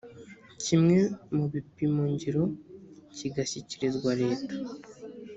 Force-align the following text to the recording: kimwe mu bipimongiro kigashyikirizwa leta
kimwe 0.63 0.97
mu 1.35 1.45
bipimongiro 1.51 2.43
kigashyikirizwa 3.15 4.11
leta 4.21 4.55